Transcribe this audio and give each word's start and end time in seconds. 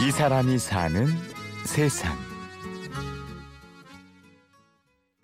이 0.00 0.10
사람이 0.10 0.58
사는 0.58 1.06
세상. 1.66 2.16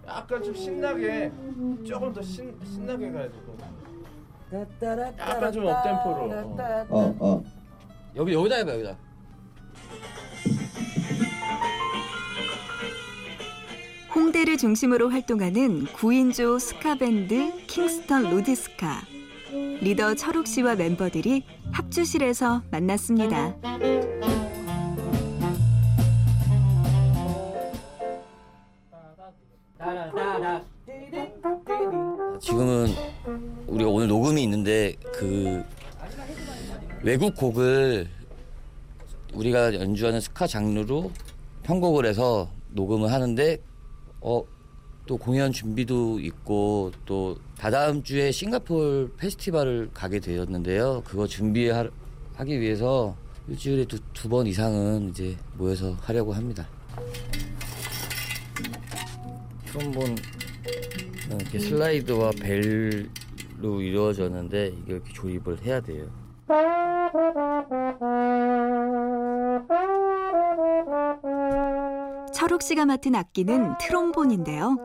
약간 0.06 0.42
좀 0.42 0.54
신나게 0.54 1.32
조금 1.86 2.12
더 2.12 2.22
신, 2.22 2.54
신나게 2.64 3.10
가야 3.10 3.28
돼. 3.28 3.32
약간 5.18 5.52
좀 5.52 5.66
업템포로. 5.66 6.30
어. 6.30 6.86
어, 6.90 7.16
어. 7.20 7.42
여기 8.16 8.32
여기다 8.34 8.56
해봐 8.56 8.72
여기다. 8.74 8.96
홍대를 14.14 14.56
중심으로 14.56 15.10
활동하는 15.10 15.84
9인조 15.86 16.58
스카 16.60 16.94
밴드 16.96 17.52
킹스턴 17.66 18.30
로디스카. 18.30 19.02
리더 19.80 20.14
철욱 20.14 20.46
씨와 20.46 20.74
멤버들이 20.76 21.44
합주실에서 21.72 22.62
만났습니다. 22.70 23.56
지금은 32.40 32.88
우리가 33.66 33.90
오늘 33.90 34.08
녹음이 34.08 34.42
있는데 34.44 34.94
그 35.12 35.62
외국 37.02 37.34
곡을 37.36 38.08
우리가 39.34 39.74
연주하는 39.74 40.20
스카 40.20 40.46
장르로 40.46 41.10
편곡을 41.62 42.06
해서 42.06 42.48
녹음을 42.72 43.12
하는데 43.12 43.58
어 44.20 44.44
또 45.06 45.16
공연 45.16 45.52
준비도 45.52 46.18
있고 46.18 46.90
또 47.04 47.36
다다음 47.56 48.02
주에 48.02 48.32
싱가포르 48.32 49.12
페스티벌을 49.16 49.90
가게 49.94 50.18
되었는데요. 50.18 51.02
그거 51.04 51.28
준비하기 51.28 51.90
위해서 52.48 53.14
일주일에 53.46 53.84
두 53.84 54.28
번 54.28 54.48
이상은 54.48 55.10
이제 55.10 55.36
모여서 55.56 55.92
하려고 56.00 56.32
합니다. 56.32 56.66
트롬본 59.76 60.16
이렇게 61.28 61.58
슬라이드와 61.58 62.30
벨로 62.40 63.82
이루어졌는데 63.82 64.68
이게 64.68 64.92
이렇게 64.94 65.12
조립을 65.12 65.62
해야 65.62 65.80
돼요. 65.80 66.06
철욱 72.32 72.62
씨가 72.62 72.86
맡은 72.86 73.14
악기는 73.14 73.76
트롬본인데요. 73.78 74.76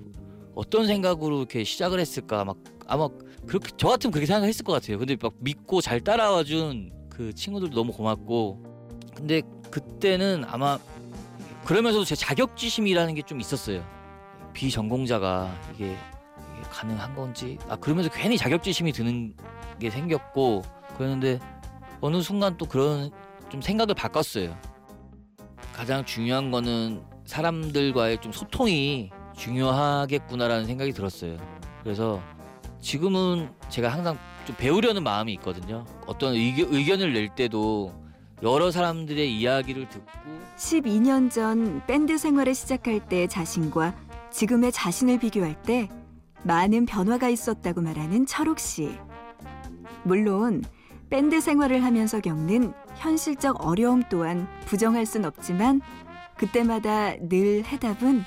어떤 0.54 0.86
생각으로 0.86 1.38
이렇게 1.38 1.64
시작을 1.64 1.98
했을까 2.00 2.44
막 2.44 2.56
아마 2.86 3.08
그렇게 3.46 3.70
저 3.76 3.88
같으면 3.88 4.12
그렇게 4.12 4.26
생각했을 4.26 4.64
것 4.64 4.72
같아요. 4.72 4.98
근데 4.98 5.16
막 5.20 5.34
믿고 5.40 5.80
잘 5.80 6.00
따라와준 6.00 6.92
그 7.18 7.34
친구들도 7.34 7.74
너무 7.74 7.92
고맙고 7.92 8.62
근데 9.12 9.42
그때는 9.72 10.44
아마 10.46 10.78
그러면서도 11.64 12.04
제 12.04 12.14
자격지심이라는 12.14 13.14
게 13.16 13.22
좀 13.22 13.40
있었어요. 13.40 13.84
비전공자가 14.52 15.52
이게, 15.74 15.96
가능한 16.70 17.16
건지 17.16 17.58
아 17.68 17.74
그러면서 17.74 18.08
괜히 18.10 18.38
자격지심이 18.38 18.92
드는 18.92 19.34
게 19.80 19.90
생겼고 19.90 20.62
그랬는데 20.96 21.40
어느 22.00 22.22
순간 22.22 22.56
또 22.56 22.66
그런 22.66 23.10
좀 23.48 23.60
생각을 23.60 23.94
바꿨어요. 23.94 24.56
가장 25.72 26.04
중요한 26.04 26.52
거는 26.52 27.02
사람들과의 27.24 28.20
좀 28.20 28.30
소통이 28.30 29.10
중요하겠구나라는 29.36 30.66
생각이 30.66 30.92
들었어요. 30.92 31.36
그래서 31.82 32.22
지금은 32.80 33.50
제가 33.70 33.88
항상 33.88 34.16
좀 34.48 34.56
배우려는 34.56 35.02
마음이 35.02 35.34
있거든요. 35.34 35.84
어떤 36.06 36.32
의견, 36.32 36.72
의견을 36.72 37.12
낼 37.12 37.28
때도 37.28 37.92
여러 38.42 38.70
사람들의 38.70 39.30
이야기를 39.30 39.90
듣고 39.90 40.06
12년 40.56 41.30
전 41.30 41.82
밴드 41.86 42.16
생활을 42.16 42.54
시작할 42.54 43.06
때 43.10 43.26
자신과 43.26 43.94
지금의 44.30 44.72
자신을 44.72 45.18
비교할 45.18 45.60
때 45.64 45.90
많은 46.44 46.86
변화가 46.86 47.28
있었다고 47.28 47.82
말하는 47.82 48.24
철욱 48.24 48.58
씨. 48.58 48.90
물론 50.02 50.64
밴드 51.10 51.42
생활을 51.42 51.84
하면서 51.84 52.18
겪는 52.18 52.72
현실적 52.96 53.66
어려움 53.66 54.02
또한 54.08 54.48
부정할 54.64 55.04
순 55.04 55.26
없지만 55.26 55.82
그때마다 56.38 57.16
늘 57.20 57.64
해답은 57.66 58.24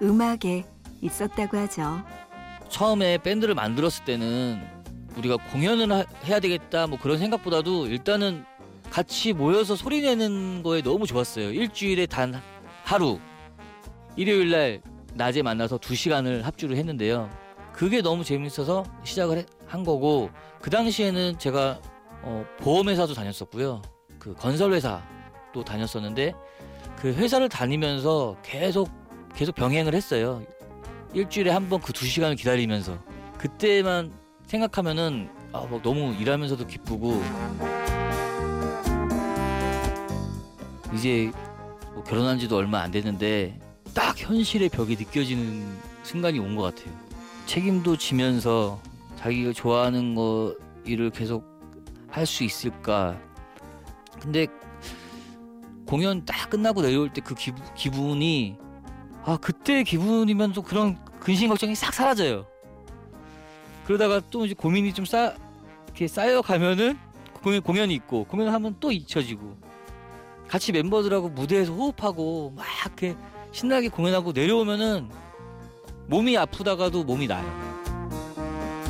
음악에 0.00 0.64
있었다고 1.02 1.58
하죠. 1.58 2.02
처음에 2.70 3.18
밴드를 3.18 3.54
만들었을 3.54 4.06
때는 4.06 4.77
우리가 5.18 5.36
공연을 5.50 5.92
하- 5.92 6.04
해야 6.24 6.40
되겠다 6.40 6.86
뭐 6.86 6.98
그런 6.98 7.18
생각보다도 7.18 7.86
일단은 7.88 8.44
같이 8.90 9.32
모여서 9.32 9.76
소리 9.76 10.00
내는 10.00 10.62
거에 10.62 10.80
너무 10.82 11.06
좋았어요. 11.06 11.50
일주일에 11.52 12.06
단 12.06 12.40
하루 12.84 13.18
일요일 14.16 14.50
날 14.50 14.82
낮에 15.14 15.42
만나서 15.42 15.78
두 15.78 15.94
시간을 15.94 16.46
합주를 16.46 16.76
했는데요. 16.76 17.28
그게 17.72 18.00
너무 18.00 18.24
재밌어서 18.24 18.84
시작을 19.04 19.38
해- 19.38 19.46
한 19.66 19.84
거고 19.84 20.30
그 20.60 20.70
당시에는 20.70 21.38
제가 21.38 21.80
어, 22.22 22.44
보험회사도 22.58 23.14
다녔었고요. 23.14 23.82
그 24.18 24.34
건설회사도 24.34 25.64
다녔었는데 25.64 26.32
그 26.96 27.12
회사를 27.12 27.48
다니면서 27.48 28.36
계속 28.42 28.88
계속 29.36 29.54
병행을 29.54 29.94
했어요. 29.94 30.42
일주일에 31.14 31.50
한 31.50 31.68
번 31.68 31.80
그 31.80 31.92
두 31.92 32.06
시간을 32.06 32.36
기다리면서 32.36 32.98
그때만 33.38 34.12
생각하면은 34.48 35.28
아, 35.52 35.66
막 35.70 35.82
너무 35.82 36.14
일하면서도 36.14 36.66
기쁘고 36.66 37.22
이제 40.94 41.30
뭐 41.94 42.02
결혼한 42.02 42.38
지도 42.38 42.56
얼마 42.56 42.80
안 42.80 42.90
됐는데 42.90 43.58
딱 43.94 44.18
현실의 44.18 44.70
벽이 44.70 44.96
느껴지는 44.96 45.66
순간이 46.02 46.38
온 46.38 46.56
것 46.56 46.62
같아요. 46.62 46.94
책임도 47.46 47.96
지면서 47.98 48.80
자기가 49.16 49.52
좋아하는 49.52 50.14
거 50.14 50.54
일을 50.84 51.10
계속 51.10 51.44
할 52.10 52.24
수 52.26 52.42
있을까. 52.42 53.18
근데 54.20 54.46
공연 55.86 56.24
딱 56.24 56.48
끝나고 56.50 56.80
내려올 56.82 57.12
때 57.12 57.20
그 57.20 57.34
기분이 57.76 58.56
아 59.24 59.36
그때 59.40 59.82
기분이면 59.82 60.52
또 60.54 60.62
그런 60.62 60.98
근심 61.20 61.48
걱정이 61.50 61.74
싹 61.74 61.92
사라져요. 61.92 62.46
그러다가 63.88 64.20
또 64.30 64.44
이제 64.44 64.54
고민이 64.54 64.92
좀 64.92 65.06
쌓, 65.06 65.32
이렇게 65.86 66.06
쌓여가면은 66.08 66.98
공연, 67.42 67.62
공연이 67.62 67.94
있고 67.94 68.24
공연하면 68.24 68.76
또 68.80 68.92
잊혀지고 68.92 69.56
같이 70.46 70.72
멤버들하고 70.72 71.30
무대에서 71.30 71.72
호흡하고 71.72 72.52
막 72.54 72.66
이렇게 72.82 73.16
신나게 73.50 73.88
공연하고 73.88 74.32
내려오면은 74.32 75.08
몸이 76.06 76.36
아프다가도 76.36 77.04
몸이 77.04 77.28
나요. 77.28 77.46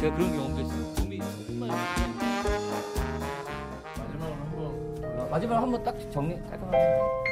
제가 0.01 0.17
그런 0.17 0.33
경험도 0.35 0.63
있어요. 0.63 0.95
몸이 0.99 1.21
정말 1.47 1.69
마지막으로 3.97 4.35
한번 4.35 5.01
골라. 5.01 5.29
마지막 5.31 5.63
한번 5.63 5.85
딱 5.85 6.11
정리 6.11 6.35
깔끔하게. 6.41 7.28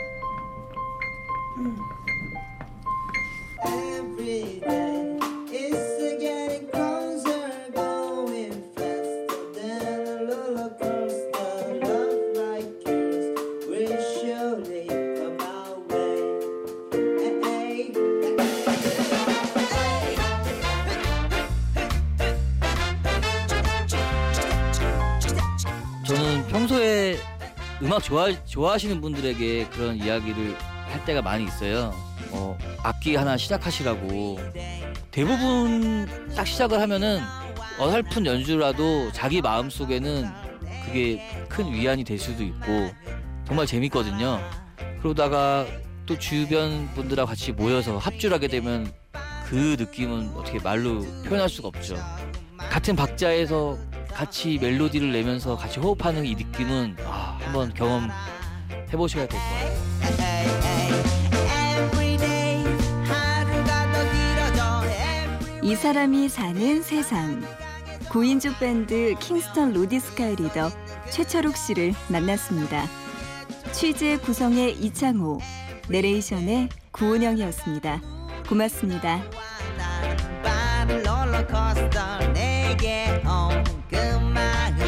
평소에 26.57 27.19
음악 27.83 28.03
좋아 28.03 28.33
좋아하시는 28.47 29.03
분들에게 29.03 29.67
그런 29.69 29.97
이야기를 29.97 30.57
할 30.87 31.05
때가 31.05 31.21
많이 31.21 31.45
있어요. 31.45 31.93
어, 32.31 32.57
악기 32.83 33.15
하나 33.15 33.37
시작하시라고 33.37 34.39
대부분 35.11 36.09
딱 36.35 36.47
시작을 36.47 36.81
하면은 36.81 37.21
어설픈 37.79 38.25
연주라도 38.25 39.13
자기 39.13 39.43
마음 39.43 39.69
속에는 39.69 40.27
그게 40.87 41.21
큰 41.51 41.71
위안이 41.71 42.05
될 42.05 42.19
수도 42.19 42.43
있고 42.43 42.91
정말 43.47 43.67
재밌거든요. 43.67 44.41
그러다가 45.03 45.67
또 46.07 46.19
주변 46.19 46.89
분들하고 46.95 47.29
같이 47.29 47.53
모여서 47.53 47.99
합주를 47.99 48.35
하게 48.35 48.49
되면 48.49 48.91
그 49.45 49.77
느낌은 49.79 50.33
어떻게 50.35 50.59
말로 50.59 51.03
표현할 51.27 51.51
수가 51.51 51.69
없죠. 51.69 51.97
같은 52.57 52.97
박자에서 52.97 53.77
같이 54.17 54.59
멜로디를 54.59 55.13
내면서 55.13 55.57
같이 55.59 55.79
호흡하는 55.79 56.25
이 56.25 56.35
느낌은 56.35 56.97
아, 57.05 57.37
한번 57.43 57.75
경험해 57.75 58.09
보셔야 58.93 59.27
될것 59.27 59.47
같아요. 59.47 59.77
이 65.63 65.75
사람이 65.75 66.31
사는 66.31 66.83
세상. 66.83 67.43
9인조 68.09 68.59
밴드 68.59 69.15
킹스턴 69.21 69.75
루디스카의 69.75 70.37
리더 70.37 70.71
최철욱 71.11 71.55
씨를 71.55 71.93
만났습니다. 72.09 72.87
취재 73.73 74.17
구성의 74.17 74.79
이창호, 74.79 75.41
내레이션의 75.91 76.71
구은영이었습니다. 76.93 78.01
고맙습니다. 78.49 79.23
나를 80.87 81.03
롤러코스터 81.03 82.33
내게 82.33 83.21
온 83.27 83.65
그만 83.91 84.86